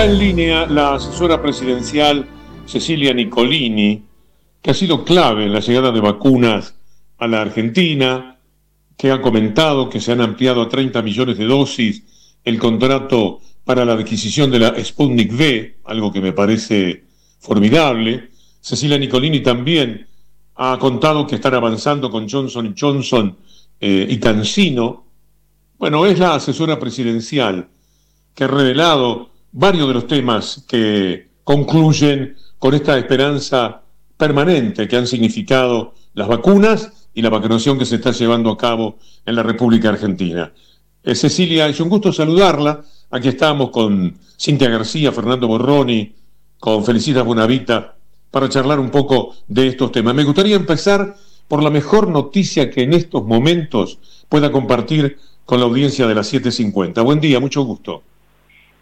En 0.00 0.16
línea 0.16 0.64
la 0.66 0.94
asesora 0.94 1.42
presidencial 1.42 2.24
Cecilia 2.66 3.12
Nicolini, 3.12 4.00
que 4.62 4.70
ha 4.70 4.74
sido 4.74 5.04
clave 5.04 5.46
en 5.46 5.52
la 5.52 5.58
llegada 5.58 5.90
de 5.90 6.00
vacunas 6.00 6.76
a 7.18 7.26
la 7.26 7.40
Argentina, 7.40 8.38
que 8.96 9.10
ha 9.10 9.20
comentado 9.20 9.90
que 9.90 10.00
se 10.00 10.12
han 10.12 10.20
ampliado 10.20 10.62
a 10.62 10.68
30 10.68 11.02
millones 11.02 11.36
de 11.36 11.46
dosis 11.46 12.04
el 12.44 12.60
contrato 12.60 13.40
para 13.64 13.84
la 13.84 13.94
adquisición 13.94 14.52
de 14.52 14.60
la 14.60 14.84
Sputnik 14.84 15.32
V, 15.32 15.78
algo 15.86 16.12
que 16.12 16.20
me 16.20 16.32
parece 16.32 17.04
formidable. 17.40 18.30
Cecilia 18.60 18.98
Nicolini 18.98 19.40
también 19.40 20.06
ha 20.54 20.78
contado 20.78 21.26
que 21.26 21.34
están 21.34 21.54
avanzando 21.54 22.08
con 22.08 22.28
Johnson 22.28 22.72
Johnson 22.78 23.36
eh, 23.80 24.06
y 24.08 24.16
Cancino. 24.18 25.06
Bueno, 25.76 26.06
es 26.06 26.20
la 26.20 26.36
asesora 26.36 26.78
presidencial 26.78 27.68
que 28.32 28.44
ha 28.44 28.48
revelado 28.48 29.37
varios 29.52 29.88
de 29.88 29.94
los 29.94 30.06
temas 30.06 30.64
que 30.68 31.28
concluyen 31.44 32.36
con 32.58 32.74
esta 32.74 32.98
esperanza 32.98 33.82
permanente 34.16 34.88
que 34.88 34.96
han 34.96 35.06
significado 35.06 35.94
las 36.14 36.28
vacunas 36.28 37.08
y 37.14 37.22
la 37.22 37.30
vacunación 37.30 37.78
que 37.78 37.86
se 37.86 37.96
está 37.96 38.12
llevando 38.12 38.50
a 38.50 38.58
cabo 38.58 38.98
en 39.24 39.34
la 39.34 39.42
República 39.42 39.88
Argentina. 39.88 40.52
Eh, 41.02 41.14
Cecilia, 41.14 41.66
es 41.68 41.80
un 41.80 41.88
gusto 41.88 42.12
saludarla. 42.12 42.82
Aquí 43.10 43.28
estamos 43.28 43.70
con 43.70 44.18
Cintia 44.38 44.68
García, 44.68 45.12
Fernando 45.12 45.48
Borroni, 45.48 46.14
con 46.58 46.84
Felicitas 46.84 47.24
Bonavita, 47.24 47.96
para 48.30 48.48
charlar 48.48 48.78
un 48.78 48.90
poco 48.90 49.34
de 49.46 49.68
estos 49.68 49.92
temas. 49.92 50.14
Me 50.14 50.24
gustaría 50.24 50.56
empezar 50.56 51.16
por 51.46 51.62
la 51.62 51.70
mejor 51.70 52.08
noticia 52.08 52.70
que 52.70 52.82
en 52.82 52.92
estos 52.92 53.24
momentos 53.24 53.98
pueda 54.28 54.52
compartir 54.52 55.18
con 55.44 55.60
la 55.60 55.66
audiencia 55.66 56.06
de 56.06 56.14
las 56.14 56.32
7.50. 56.32 57.02
Buen 57.02 57.20
día, 57.20 57.40
mucho 57.40 57.62
gusto. 57.62 58.02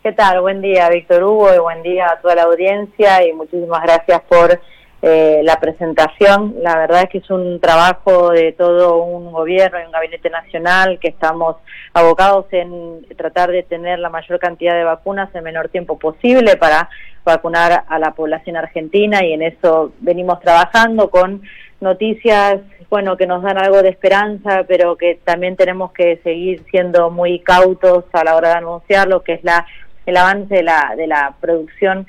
¿Qué 0.06 0.12
tal? 0.12 0.40
Buen 0.40 0.62
día, 0.62 0.88
Víctor 0.88 1.24
Hugo, 1.24 1.52
y 1.52 1.58
buen 1.58 1.82
día 1.82 2.06
a 2.06 2.20
toda 2.20 2.36
la 2.36 2.44
audiencia 2.44 3.26
y 3.26 3.32
muchísimas 3.32 3.82
gracias 3.82 4.20
por 4.28 4.60
eh, 5.02 5.40
la 5.42 5.58
presentación. 5.58 6.54
La 6.62 6.76
verdad 6.78 7.02
es 7.02 7.08
que 7.08 7.18
es 7.18 7.28
un 7.28 7.58
trabajo 7.58 8.30
de 8.30 8.52
todo 8.52 9.02
un 9.02 9.32
gobierno 9.32 9.80
y 9.80 9.84
un 9.84 9.90
gabinete 9.90 10.30
nacional 10.30 11.00
que 11.00 11.08
estamos 11.08 11.56
abocados 11.92 12.46
en 12.52 13.04
tratar 13.16 13.50
de 13.50 13.64
tener 13.64 13.98
la 13.98 14.08
mayor 14.08 14.38
cantidad 14.38 14.74
de 14.74 14.84
vacunas 14.84 15.34
en 15.34 15.42
menor 15.42 15.70
tiempo 15.70 15.98
posible 15.98 16.56
para 16.56 16.88
vacunar 17.24 17.82
a 17.88 17.98
la 17.98 18.12
población 18.12 18.56
argentina 18.56 19.24
y 19.24 19.32
en 19.32 19.42
eso 19.42 19.90
venimos 19.98 20.38
trabajando 20.38 21.10
con 21.10 21.42
noticias 21.80 22.60
bueno 22.88 23.16
que 23.16 23.26
nos 23.26 23.42
dan 23.42 23.58
algo 23.58 23.82
de 23.82 23.88
esperanza 23.88 24.64
pero 24.68 24.96
que 24.96 25.18
también 25.24 25.56
tenemos 25.56 25.92
que 25.92 26.18
seguir 26.22 26.64
siendo 26.70 27.10
muy 27.10 27.40
cautos 27.40 28.04
a 28.12 28.22
la 28.22 28.36
hora 28.36 28.50
de 28.50 28.54
anunciar 28.54 29.08
lo 29.08 29.22
que 29.22 29.34
es 29.34 29.44
la 29.44 29.66
el 30.06 30.16
avance 30.16 30.54
de 30.54 30.62
la, 30.62 30.94
de 30.96 31.06
la 31.06 31.34
producción 31.40 32.06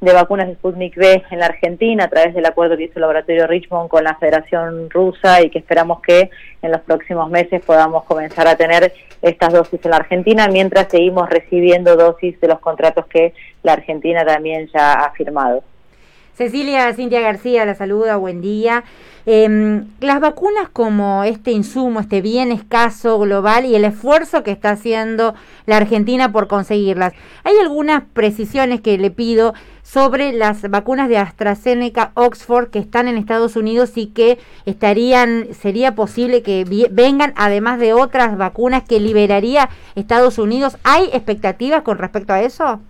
de 0.00 0.14
vacunas 0.14 0.48
de 0.48 0.54
Sputnik 0.54 0.96
V 0.96 1.22
en 1.30 1.38
la 1.38 1.46
Argentina 1.46 2.04
a 2.04 2.08
través 2.08 2.34
del 2.34 2.46
acuerdo 2.46 2.76
que 2.76 2.84
hizo 2.84 2.94
el 2.96 3.02
laboratorio 3.02 3.46
Richmond 3.46 3.90
con 3.90 4.02
la 4.02 4.14
Federación 4.14 4.88
Rusa 4.88 5.42
y 5.42 5.50
que 5.50 5.58
esperamos 5.58 6.00
que 6.00 6.30
en 6.62 6.70
los 6.70 6.80
próximos 6.80 7.30
meses 7.30 7.62
podamos 7.64 8.04
comenzar 8.04 8.48
a 8.48 8.56
tener 8.56 8.92
estas 9.20 9.52
dosis 9.52 9.84
en 9.84 9.90
la 9.90 9.98
Argentina 9.98 10.48
mientras 10.48 10.88
seguimos 10.90 11.28
recibiendo 11.28 11.96
dosis 11.96 12.40
de 12.40 12.48
los 12.48 12.60
contratos 12.60 13.06
que 13.06 13.34
la 13.62 13.74
Argentina 13.74 14.24
también 14.24 14.68
ya 14.72 14.92
ha 14.92 15.10
firmado. 15.12 15.62
Cecilia 16.34 16.92
Cintia 16.94 17.20
García 17.20 17.64
la 17.64 17.74
saluda, 17.74 18.16
buen 18.16 18.40
día. 18.40 18.84
Em, 19.26 19.86
las 20.00 20.20
vacunas 20.20 20.70
como 20.72 21.24
este 21.24 21.50
insumo, 21.50 22.00
este 22.00 22.22
bien 22.22 22.50
escaso 22.50 23.18
global 23.18 23.66
y 23.66 23.74
el 23.74 23.84
esfuerzo 23.84 24.42
que 24.42 24.50
está 24.50 24.70
haciendo 24.70 25.34
la 25.66 25.76
Argentina 25.76 26.32
por 26.32 26.48
conseguirlas. 26.48 27.12
Hay 27.44 27.56
algunas 27.58 28.02
precisiones 28.14 28.80
que 28.80 28.96
le 28.96 29.10
pido 29.10 29.52
sobre 29.82 30.32
las 30.32 30.68
vacunas 30.70 31.08
de 31.08 31.18
AstraZeneca 31.18 32.12
Oxford 32.14 32.70
que 32.70 32.78
están 32.78 33.08
en 33.08 33.18
Estados 33.18 33.56
Unidos 33.56 33.92
y 33.96 34.06
que 34.06 34.38
estarían, 34.64 35.48
sería 35.52 35.94
posible 35.94 36.42
que 36.42 36.64
vengan 36.90 37.34
además 37.36 37.78
de 37.78 37.92
otras 37.92 38.38
vacunas 38.38 38.84
que 38.84 39.00
liberaría 39.00 39.68
Estados 39.94 40.38
Unidos. 40.38 40.78
¿Hay 40.84 41.10
expectativas 41.12 41.82
con 41.82 41.98
respecto 41.98 42.32
a 42.32 42.40
eso? 42.40 42.80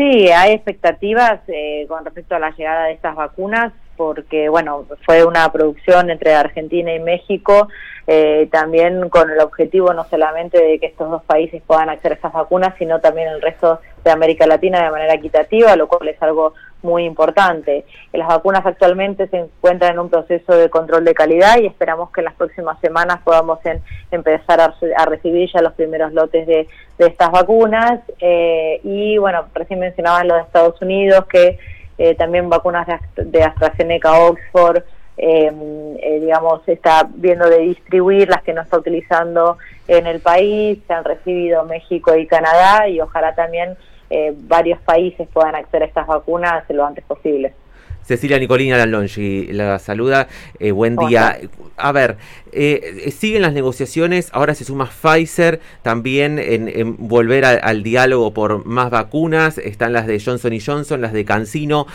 Sí, 0.00 0.30
hay 0.30 0.52
expectativas 0.52 1.42
eh, 1.48 1.84
con 1.86 2.02
respecto 2.06 2.34
a 2.34 2.38
la 2.38 2.52
llegada 2.52 2.86
de 2.86 2.92
estas 2.94 3.14
vacunas 3.14 3.70
porque, 3.98 4.48
bueno, 4.48 4.86
fue 5.04 5.26
una 5.26 5.52
producción 5.52 6.08
entre 6.08 6.32
Argentina 6.32 6.94
y 6.94 7.00
México, 7.00 7.68
eh, 8.06 8.48
también 8.50 9.10
con 9.10 9.30
el 9.30 9.38
objetivo 9.40 9.92
no 9.92 10.06
solamente 10.08 10.58
de 10.58 10.78
que 10.78 10.86
estos 10.86 11.10
dos 11.10 11.22
países 11.24 11.60
puedan 11.66 11.90
acceder 11.90 12.12
a 12.12 12.14
estas 12.14 12.32
vacunas, 12.32 12.74
sino 12.78 13.00
también 13.00 13.28
el 13.28 13.42
resto 13.42 13.78
de 14.02 14.10
América 14.10 14.46
Latina 14.46 14.82
de 14.82 14.90
manera 14.90 15.12
equitativa, 15.12 15.76
lo 15.76 15.86
cual 15.86 16.08
es 16.08 16.22
algo 16.22 16.54
muy 16.82 17.04
importante. 17.04 17.84
Las 18.12 18.28
vacunas 18.28 18.64
actualmente 18.64 19.28
se 19.28 19.38
encuentran 19.38 19.92
en 19.92 19.98
un 19.98 20.10
proceso 20.10 20.54
de 20.54 20.70
control 20.70 21.04
de 21.04 21.14
calidad 21.14 21.58
y 21.58 21.66
esperamos 21.66 22.10
que 22.10 22.20
en 22.20 22.26
las 22.26 22.34
próximas 22.34 22.78
semanas 22.80 23.20
podamos 23.24 23.58
empezar 24.10 24.60
a, 24.60 25.04
recibir 25.06 25.50
ya 25.52 25.62
los 25.62 25.72
primeros 25.74 26.12
lotes 26.12 26.46
de, 26.46 26.68
estas 26.98 27.30
vacunas. 27.30 28.00
Eh, 28.20 28.80
y 28.84 29.18
bueno, 29.18 29.46
recién 29.54 29.80
mencionaban 29.80 30.28
los 30.28 30.38
de 30.38 30.42
Estados 30.44 30.80
Unidos, 30.82 31.26
que 31.26 31.58
eh, 31.98 32.14
también 32.14 32.48
vacunas 32.48 32.86
de, 33.16 33.42
AstraZeneca, 33.42 34.18
Oxford, 34.20 34.82
em, 35.16 35.96
eh, 35.98 36.18
digamos, 36.20 36.66
está 36.66 37.06
viendo 37.14 37.48
de 37.48 37.58
distribuir 37.58 38.28
las 38.28 38.42
que 38.42 38.54
no 38.54 38.62
está 38.62 38.78
utilizando 38.78 39.58
en 39.86 40.06
el 40.06 40.20
país, 40.20 40.78
se 40.86 40.92
han 40.94 41.04
recibido 41.04 41.64
México 41.64 42.16
y 42.16 42.26
Canadá 42.26 42.88
y 42.88 43.00
ojalá 43.00 43.34
también 43.34 43.76
eh, 44.10 44.34
varios 44.36 44.80
países 44.80 45.28
puedan 45.32 45.54
acceder 45.54 45.84
a 45.84 45.86
estas 45.86 46.06
vacunas 46.06 46.64
lo 46.70 46.84
antes 46.84 47.04
posible. 47.04 47.54
Cecilia 48.02 48.40
Nicolina 48.40 48.76
Lalongi 48.76 49.52
la 49.52 49.78
saluda. 49.78 50.26
Eh, 50.58 50.72
buen 50.72 50.96
día. 50.96 51.38
A 51.76 51.92
ver, 51.92 52.16
eh, 52.50 53.14
siguen 53.16 53.42
las 53.42 53.52
negociaciones, 53.52 54.30
ahora 54.32 54.54
se 54.54 54.64
suma 54.64 54.86
Pfizer 54.86 55.60
también 55.82 56.40
en, 56.40 56.96
volver 56.98 57.44
al 57.44 57.82
diálogo 57.84 58.34
por 58.34 58.66
más 58.66 58.90
vacunas, 58.90 59.58
están 59.58 59.92
las 59.92 60.08
de 60.08 60.20
Johnson 60.20 60.58
Johnson, 60.64 61.00
las 61.00 61.12
de 61.12 61.24
Cancino. 61.24 61.86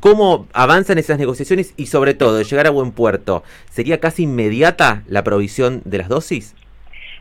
¿Cómo 0.00 0.46
avanzan 0.52 0.98
esas 0.98 1.18
negociaciones 1.18 1.72
y 1.76 1.86
sobre 1.86 2.12
todo, 2.12 2.42
llegar 2.42 2.66
a 2.66 2.70
buen 2.70 2.92
puerto? 2.92 3.42
¿Sería 3.70 3.98
casi 3.98 4.24
inmediata 4.24 5.02
la 5.08 5.24
provisión 5.24 5.80
de 5.86 5.98
las 5.98 6.08
dosis? 6.08 6.54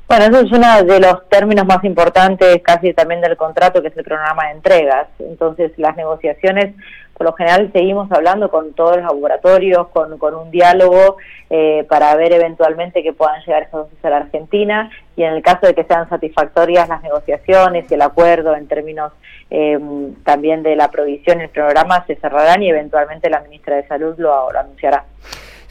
Bueno, 0.08 0.26
eso 0.26 0.46
es 0.46 0.52
uno 0.52 0.84
de 0.84 1.00
los 1.00 1.28
términos 1.30 1.66
más 1.66 1.84
importantes 1.84 2.62
casi 2.64 2.94
también 2.94 3.22
del 3.22 3.36
contrato, 3.36 3.82
que 3.82 3.88
es 3.88 3.98
el 3.98 4.04
programa 4.04 4.46
de 4.46 4.52
entregas. 4.52 5.08
Entonces, 5.18 5.72
las 5.78 5.96
negociaciones, 5.98 6.76
por 7.16 7.26
lo 7.26 7.34
general, 7.34 7.72
seguimos 7.74 8.12
hablando 8.12 8.52
con 8.52 8.74
todos 8.74 8.98
los 8.98 9.06
laboratorios, 9.06 9.88
con, 9.88 10.14
un 10.14 10.52
diálogo 10.52 11.18
eh, 11.50 11.88
para 11.90 12.16
ver 12.16 12.34
eventualmente 12.34 13.02
que 13.02 13.14
puedan 13.14 13.42
llegar 13.42 13.64
esas 13.64 13.72
dosis 13.72 14.06
a 14.06 14.12
la 14.12 14.18
Argentina 14.18 14.92
y 15.16 15.24
en 15.24 15.34
el 15.34 15.42
caso 15.42 15.66
de 15.66 15.74
que 15.74 15.86
sean 15.86 16.08
satisfactorias 16.08 16.88
las 16.88 17.02
negociaciones 17.02 17.90
y 17.90 17.94
el 17.96 18.02
acuerdo 18.04 18.56
en 18.56 18.68
términos 18.68 19.12
eh, 19.50 19.80
también 20.24 20.62
de 20.62 20.76
la 20.76 20.92
provisión, 20.92 21.42
el 21.42 21.50
programa 21.50 22.06
se 22.06 22.16
cerrarán 22.18 22.62
y 22.62 22.70
eventualmente 22.70 23.28
la 23.32 23.40
ministra 23.40 23.78
de 23.78 23.88
Salud 23.88 24.14
lo, 24.20 24.52
lo 24.52 24.60
anunciará. 24.60 25.04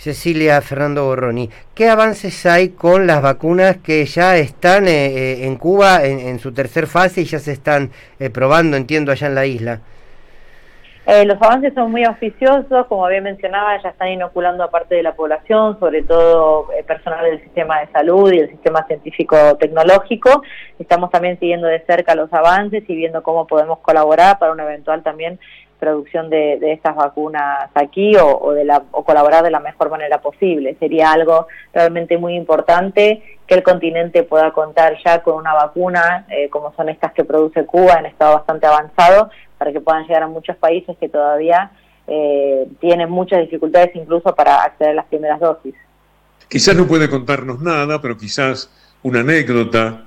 Cecilia 0.04 0.60
Fernando 0.60 1.06
Borroni, 1.06 1.48
¿qué 1.74 1.88
avances 1.88 2.44
hay 2.44 2.68
con 2.68 3.06
las 3.06 3.22
vacunas 3.22 3.78
que 3.78 4.04
ya 4.04 4.36
están 4.36 4.86
eh, 4.86 5.06
eh, 5.06 5.46
en 5.46 5.56
Cuba 5.56 6.04
en, 6.04 6.38
su 6.40 6.52
tercer 6.52 6.86
fase 6.86 7.22
y 7.22 7.24
ya 7.24 7.38
se 7.38 7.52
están 7.52 7.88
eh, 8.18 8.28
probando, 8.28 8.76
entiendo, 8.76 9.12
allá 9.12 9.28
en 9.28 9.34
la 9.34 9.46
isla? 9.46 9.80
los 11.06 11.40
avances 11.42 11.74
son 11.74 11.90
muy 11.90 12.02
auspiciosos, 12.02 12.86
como 12.86 13.06
bien 13.08 13.24
mencionaba, 13.24 13.80
ya 13.82 13.90
están 13.90 14.08
inoculando 14.08 14.64
a 14.64 14.70
parte 14.70 14.94
de 14.94 15.02
la 15.02 15.14
población, 15.14 15.78
sobre 15.78 16.02
todo 16.02 16.68
personal 16.86 17.22
del 17.26 17.42
sistema 17.42 17.80
de 17.80 17.88
salud 17.88 18.32
y 18.32 18.38
el 18.38 18.48
sistema 18.48 18.86
científico-tecnológico. 18.86 20.42
Estamos 20.78 21.10
también 21.10 21.38
siguiendo 21.38 21.66
de 21.66 21.80
cerca 21.80 22.14
los 22.14 22.32
avances 22.32 22.84
y 22.88 22.96
viendo 22.96 23.22
cómo 23.22 23.46
podemos 23.46 23.80
colaborar 23.80 24.38
para 24.38 24.52
un 24.52 24.60
eventual 24.60 25.02
también 25.02 25.38
producción 25.78 26.30
de, 26.30 26.58
estas 26.72 26.96
vacunas 26.96 27.70
aquí 27.74 28.14
o, 28.16 28.52
de 28.52 28.64
la, 28.64 28.82
o 28.90 29.04
colaborar 29.04 29.44
de 29.44 29.50
la 29.50 29.60
mejor 29.60 29.90
manera 29.90 30.20
posible. 30.20 30.76
Sería 30.78 31.12
algo 31.12 31.46
realmente 31.72 32.16
muy 32.18 32.34
importante 32.34 33.22
que 33.46 33.54
el 33.54 33.62
continente 33.62 34.22
pueda 34.22 34.52
contar 34.52 34.96
ya 35.04 35.22
con 35.22 35.36
una 35.36 35.52
vacuna 35.52 36.26
eh, 36.30 36.48
como 36.48 36.72
son 36.74 36.88
estas 36.88 37.12
que 37.12 37.24
produce 37.24 37.66
Cuba 37.66 37.94
en 37.98 38.06
estado 38.06 38.34
bastante 38.34 38.66
avanzado 38.66 39.30
para 39.58 39.72
que 39.72 39.80
puedan 39.80 40.06
llegar 40.06 40.22
a 40.22 40.28
muchos 40.28 40.56
países 40.56 40.96
que 40.98 41.08
todavía 41.08 41.70
eh, 42.06 42.66
tienen 42.80 43.10
muchas 43.10 43.40
dificultades 43.40 43.90
incluso 43.94 44.34
para 44.34 44.62
acceder 44.62 44.92
a 44.92 44.94
las 44.94 45.06
primeras 45.06 45.40
dosis. 45.40 45.74
Quizás 46.48 46.76
no 46.76 46.86
puede 46.86 47.08
contarnos 47.08 47.60
nada, 47.60 48.00
pero 48.00 48.16
quizás 48.16 48.70
una 49.02 49.20
anécdota, 49.20 50.04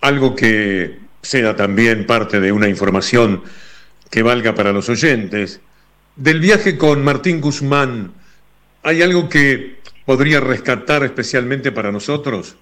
algo 0.00 0.34
que 0.34 0.98
sea 1.22 1.56
también 1.56 2.06
parte 2.06 2.40
de 2.40 2.52
una 2.52 2.68
información 2.68 3.42
que 4.10 4.22
valga 4.22 4.54
para 4.54 4.72
los 4.72 4.88
oyentes. 4.88 5.60
Del 6.16 6.40
viaje 6.40 6.78
con 6.78 7.02
Martín 7.02 7.40
Guzmán, 7.40 8.12
¿hay 8.82 9.02
algo 9.02 9.28
que 9.28 9.76
podría 10.04 10.40
rescatar 10.40 11.02
especialmente 11.02 11.72
para 11.72 11.90
nosotros? 11.90 12.56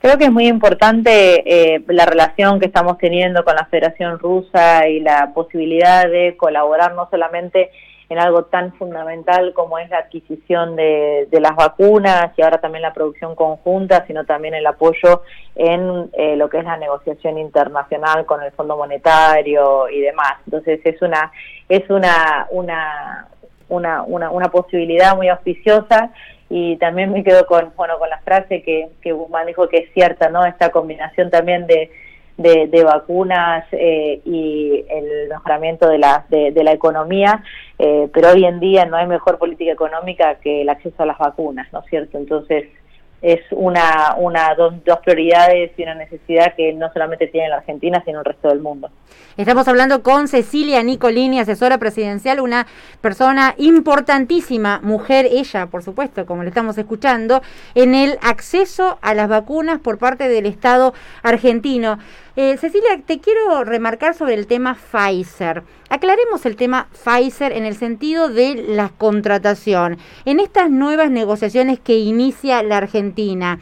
Creo 0.00 0.18
que 0.18 0.24
es 0.24 0.32
muy 0.32 0.46
importante 0.46 1.74
eh, 1.74 1.82
la 1.88 2.06
relación 2.06 2.60
que 2.60 2.66
estamos 2.66 2.98
teniendo 2.98 3.44
con 3.44 3.56
la 3.56 3.66
Federación 3.66 4.18
Rusa 4.18 4.88
y 4.88 5.00
la 5.00 5.32
posibilidad 5.34 6.08
de 6.08 6.36
colaborar 6.36 6.94
no 6.94 7.08
solamente 7.10 7.70
en 8.08 8.18
algo 8.18 8.44
tan 8.44 8.72
fundamental 8.74 9.52
como 9.52 9.78
es 9.78 9.90
la 9.90 9.98
adquisición 9.98 10.76
de, 10.76 11.28
las 11.32 11.56
vacunas 11.56 12.32
y 12.36 12.42
ahora 12.42 12.58
también 12.58 12.82
la 12.82 12.92
producción 12.92 13.34
conjunta, 13.34 14.06
sino 14.06 14.24
también 14.24 14.54
el 14.54 14.66
apoyo 14.66 15.22
en 15.54 16.10
eh, 16.12 16.36
lo 16.36 16.48
que 16.48 16.58
es 16.58 16.64
la 16.64 16.76
negociación 16.76 17.36
internacional 17.38 18.24
con 18.24 18.42
el 18.42 18.52
Fondo 18.52 18.76
Monetario 18.76 19.88
y 19.88 20.00
demás. 20.00 20.34
Entonces 20.46 20.80
es 20.84 21.02
una 21.02 21.32
es 21.68 21.88
una 21.90 22.46
una 22.50 23.28
una, 23.68 24.02
una, 24.04 24.30
una 24.30 24.48
posibilidad 24.50 25.16
muy 25.16 25.28
auspiciosa 25.28 26.12
y 26.48 26.76
también 26.76 27.12
me 27.12 27.24
quedo 27.24 27.44
con 27.46 27.72
bueno 27.76 27.98
con 27.98 28.08
la 28.08 28.18
frase 28.20 28.62
que, 28.62 28.88
que 29.02 29.12
Guzmán 29.12 29.48
dijo 29.48 29.68
que 29.68 29.78
es 29.78 29.92
cierta, 29.92 30.28
¿no? 30.28 30.46
Esta 30.46 30.70
combinación 30.70 31.30
también 31.30 31.66
de 31.66 31.90
de, 32.36 32.84
vacunas 32.84 33.64
eh, 33.72 34.20
y 34.24 34.84
el 34.88 35.28
mejoramiento 35.28 35.88
de 35.88 35.98
la, 35.98 36.26
de, 36.28 36.64
la 36.64 36.72
economía, 36.72 37.42
eh, 37.78 38.08
pero 38.12 38.30
hoy 38.30 38.44
en 38.44 38.60
día 38.60 38.84
no 38.84 38.96
hay 38.96 39.06
mejor 39.06 39.38
política 39.38 39.72
económica 39.72 40.36
que 40.36 40.62
el 40.62 40.68
acceso 40.68 41.02
a 41.02 41.06
las 41.06 41.18
vacunas, 41.18 41.72
¿no 41.72 41.80
es 41.80 41.86
cierto? 41.86 42.18
Entonces 42.18 42.68
es 43.22 43.40
una, 43.50 44.14
una 44.18 44.54
dos, 44.54 44.74
dos 44.84 44.98
prioridades 45.00 45.72
y 45.76 45.82
una 45.82 45.94
necesidad 45.94 46.54
que 46.54 46.72
no 46.72 46.92
solamente 46.92 47.26
tiene 47.26 47.48
la 47.48 47.56
Argentina, 47.56 48.02
sino 48.04 48.20
el 48.20 48.24
resto 48.24 48.48
del 48.48 48.60
mundo. 48.60 48.90
Estamos 49.36 49.68
hablando 49.68 50.02
con 50.02 50.28
Cecilia 50.28 50.82
Nicolini, 50.82 51.40
asesora 51.40 51.78
presidencial, 51.78 52.40
una 52.40 52.66
persona 53.00 53.54
importantísima, 53.58 54.80
mujer, 54.82 55.26
ella, 55.30 55.66
por 55.66 55.82
supuesto, 55.82 56.24
como 56.24 56.42
le 56.42 56.48
estamos 56.48 56.78
escuchando, 56.78 57.42
en 57.74 57.94
el 57.94 58.18
acceso 58.22 58.98
a 59.02 59.14
las 59.14 59.28
vacunas 59.28 59.80
por 59.80 59.98
parte 59.98 60.28
del 60.28 60.46
Estado 60.46 60.94
argentino. 61.22 61.98
Eh, 62.36 62.56
Cecilia, 62.58 63.00
te 63.04 63.20
quiero 63.20 63.64
remarcar 63.64 64.14
sobre 64.14 64.34
el 64.34 64.46
tema 64.46 64.74
Pfizer. 64.74 65.62
Aclaremos 65.88 66.44
el 66.46 66.56
tema 66.56 66.88
Pfizer 66.92 67.52
en 67.52 67.64
el 67.64 67.76
sentido 67.76 68.28
de 68.28 68.54
la 68.68 68.88
contratación. 68.88 69.98
En 70.24 70.40
estas 70.40 70.70
nuevas 70.70 71.10
negociaciones 71.10 71.78
que 71.78 71.98
inicia 71.98 72.62
la 72.62 72.78
Argentina, 72.78 73.58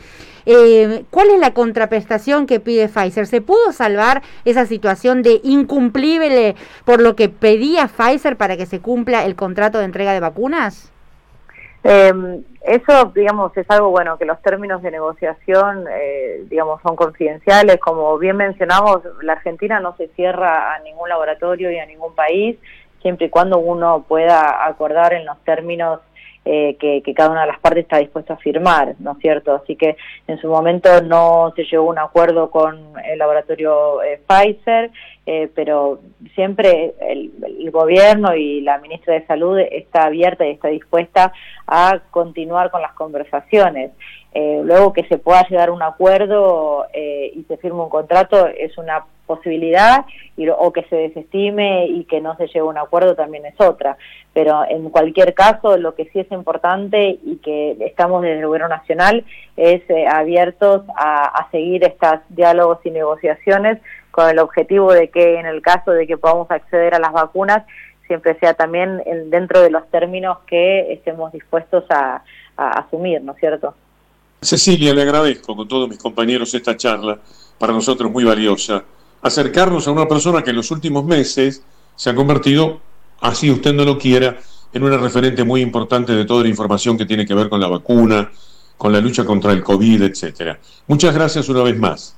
eh, 0.46 1.04
¿Cuál 1.10 1.30
es 1.30 1.40
la 1.40 1.54
contraprestación 1.54 2.46
que 2.46 2.60
pide 2.60 2.88
Pfizer? 2.88 3.26
¿Se 3.26 3.40
pudo 3.40 3.72
salvar 3.72 4.22
esa 4.44 4.66
situación 4.66 5.22
de 5.22 5.40
incumplible 5.42 6.54
por 6.84 7.00
lo 7.00 7.16
que 7.16 7.30
pedía 7.30 7.88
Pfizer 7.88 8.36
para 8.36 8.56
que 8.56 8.66
se 8.66 8.80
cumpla 8.80 9.24
el 9.24 9.36
contrato 9.36 9.78
de 9.78 9.86
entrega 9.86 10.12
de 10.12 10.20
vacunas? 10.20 10.93
Eh, 11.84 12.42
eso, 12.62 13.12
digamos, 13.14 13.54
es 13.58 13.70
algo 13.70 13.90
bueno, 13.90 14.16
que 14.16 14.24
los 14.24 14.40
términos 14.40 14.82
de 14.82 14.90
negociación, 14.90 15.84
eh, 15.90 16.44
digamos, 16.48 16.80
son 16.80 16.96
confidenciales. 16.96 17.78
Como 17.78 18.16
bien 18.18 18.38
mencionamos, 18.38 19.02
la 19.22 19.34
Argentina 19.34 19.80
no 19.80 19.94
se 19.96 20.08
cierra 20.08 20.74
a 20.74 20.78
ningún 20.78 21.10
laboratorio 21.10 21.70
y 21.70 21.78
a 21.78 21.84
ningún 21.84 22.14
país, 22.14 22.56
siempre 23.02 23.26
y 23.26 23.30
cuando 23.30 23.58
uno 23.58 24.06
pueda 24.08 24.66
acordar 24.66 25.12
en 25.12 25.26
los 25.26 25.38
términos 25.44 26.00
eh, 26.46 26.76
que, 26.78 27.14
cada 27.14 27.30
una 27.30 27.42
de 27.42 27.46
las 27.46 27.60
partes 27.60 27.84
está 27.84 27.98
dispuesta 27.98 28.34
a 28.34 28.36
firmar, 28.36 28.96
¿no 28.98 29.12
es 29.12 29.18
cierto? 29.18 29.54
Así 29.54 29.76
que 29.76 29.96
en 30.26 30.38
su 30.38 30.48
momento 30.48 31.00
no 31.02 31.52
se 31.56 31.64
llegó 31.64 31.86
a 31.86 31.92
un 31.92 31.98
acuerdo 31.98 32.50
con 32.50 32.92
el 33.02 33.18
laboratorio 33.18 34.02
eh, 34.02 34.20
Pfizer, 34.26 34.90
eh, 35.24 35.48
pero 35.54 36.00
siempre 36.34 36.92
el, 37.00 37.32
gobierno 37.70 38.34
y 38.34 38.60
la 38.60 38.76
ministra 38.78 39.14
de 39.14 39.26
Salud 39.26 39.58
está 39.58 40.04
abierta 40.04 40.46
y 40.46 40.50
está 40.50 40.68
dispuesta 40.68 41.32
a 41.66 42.00
continuar 42.10 42.70
con 42.70 42.82
las 42.82 42.92
conversaciones. 42.92 43.92
Luego 44.34 44.92
que 44.92 45.04
se 45.04 45.18
pueda 45.18 45.46
llegar 45.48 45.68
a 45.68 45.72
un 45.72 45.82
acuerdo 45.82 46.86
y 46.94 47.44
se 47.48 47.56
firme 47.58 47.82
un 47.82 47.88
contrato 47.88 48.48
es 48.48 48.76
una 48.78 49.04
posibilidad 49.26 50.04
y, 50.36 50.48
o 50.48 50.72
que 50.72 50.82
se 50.84 50.96
desestime 50.96 51.86
y 51.86 52.04
que 52.04 52.20
no 52.20 52.36
se 52.36 52.46
llegue 52.46 52.60
a 52.60 52.64
un 52.64 52.78
acuerdo 52.78 53.14
también 53.14 53.46
es 53.46 53.58
otra. 53.60 53.96
Pero 54.32 54.64
en 54.68 54.90
cualquier 54.90 55.34
caso, 55.34 55.76
lo 55.76 55.94
que 55.94 56.06
sí 56.06 56.20
es 56.20 56.30
importante 56.30 57.18
y 57.22 57.36
que 57.36 57.76
estamos 57.80 58.22
desde 58.22 58.40
el 58.40 58.46
Gobierno 58.46 58.68
Nacional 58.68 59.24
es 59.56 59.82
eh, 59.88 60.06
abiertos 60.06 60.82
a, 60.96 61.48
seguir 61.50 61.84
estos 61.84 62.20
diálogos 62.30 62.78
y 62.84 62.90
negociaciones 62.90 63.78
con 64.10 64.28
el 64.28 64.38
objetivo 64.38 64.92
de 64.92 65.08
que 65.08 65.38
en 65.38 65.46
el 65.46 65.62
caso 65.62 65.92
de 65.92 66.06
que 66.06 66.16
podamos 66.16 66.50
acceder 66.50 66.94
a 66.94 66.98
las 66.98 67.12
vacunas, 67.12 67.64
siempre 68.06 68.36
sea 68.38 68.54
también 68.54 69.02
dentro 69.30 69.60
de 69.60 69.70
los 69.70 69.88
términos 69.90 70.38
que 70.46 70.92
estemos 70.92 71.32
dispuestos 71.32 71.84
a 71.90 72.22
asumir, 72.56 73.22
¿no 73.22 73.32
es 73.32 73.38
cierto? 73.38 73.74
Cecilia, 74.44 74.94
le 74.94 75.02
agradezco 75.02 75.56
con 75.56 75.66
todos 75.66 75.88
mis 75.88 75.98
compañeros 75.98 76.52
esta 76.54 76.76
charla, 76.76 77.20
para 77.58 77.72
nosotros 77.72 78.10
muy 78.10 78.24
valiosa 78.24 78.84
acercarnos 79.24 79.88
a 79.88 79.90
una 79.90 80.06
persona 80.06 80.42
que 80.42 80.50
en 80.50 80.56
los 80.56 80.70
últimos 80.70 81.02
meses 81.04 81.62
se 81.96 82.10
ha 82.10 82.14
convertido, 82.14 82.80
así 83.20 83.50
usted 83.50 83.72
no 83.72 83.84
lo 83.84 83.98
quiera, 83.98 84.38
en 84.72 84.82
una 84.82 84.98
referente 84.98 85.44
muy 85.44 85.62
importante 85.62 86.12
de 86.12 86.26
toda 86.26 86.42
la 86.42 86.48
información 86.50 86.98
que 86.98 87.06
tiene 87.06 87.24
que 87.24 87.32
ver 87.32 87.48
con 87.48 87.58
la 87.58 87.68
vacuna, 87.68 88.30
con 88.76 88.92
la 88.92 89.00
lucha 89.00 89.24
contra 89.24 89.52
el 89.52 89.62
COVID, 89.62 90.02
etcétera. 90.02 90.60
Muchas 90.88 91.14
gracias 91.14 91.48
una 91.48 91.62
vez 91.62 91.78
más. 91.78 92.16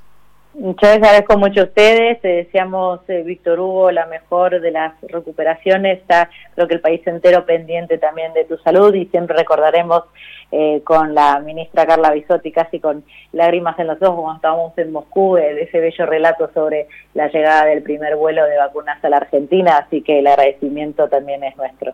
Muchas 0.59 0.97
agradezco 0.97 1.37
mucho 1.37 1.61
a 1.61 1.65
ustedes, 1.65 2.19
te 2.23 2.29
deseamos, 2.29 3.01
eh, 3.09 3.23
Víctor 3.23 3.61
Hugo, 3.61 3.91
la 3.91 4.07
mejor 4.07 4.59
de 4.59 4.71
las 4.71 4.95
recuperaciones, 5.03 6.01
está 6.01 6.31
creo 6.55 6.67
que 6.67 6.75
el 6.75 6.81
país 6.81 7.07
entero 7.07 7.45
pendiente 7.45 7.99
también 7.99 8.33
de 8.33 8.45
tu 8.45 8.57
salud 8.59 8.95
y 8.95 9.05
siempre 9.07 9.37
recordaremos 9.37 10.05
eh, 10.51 10.81
con 10.83 11.15
la 11.15 11.41
ministra 11.41 11.85
Carla 11.87 12.11
Bisotti 12.11 12.53
casi 12.53 12.81
con 12.81 13.05
lágrimas 13.33 13.79
en 13.79 13.89
los 13.89 14.01
ojos 14.01 14.23
cuando 14.23 14.37
estábamos 14.37 14.79
en 14.79 14.93
Moscú, 14.93 15.37
eh, 15.37 15.53
de 15.53 15.63
ese 15.65 15.79
bello 15.79 16.07
relato 16.07 16.51
sobre 16.55 16.89
la 17.13 17.29
llegada 17.29 17.67
del 17.67 17.83
primer 17.83 18.17
vuelo 18.17 18.43
de 18.47 18.57
vacunas 18.57 19.05
a 19.05 19.11
la 19.11 19.19
Argentina, 19.19 19.77
así 19.77 20.01
que 20.01 20.21
el 20.21 20.27
agradecimiento 20.27 21.07
también 21.09 21.45
es 21.45 21.55
nuestro. 21.59 21.93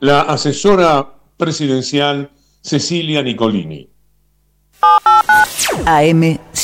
La 0.00 0.22
asesora 0.22 1.06
presidencial 1.36 2.30
Cecilia 2.60 3.22
Nicolini. 3.22 3.88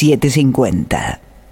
AM750. 0.03 1.30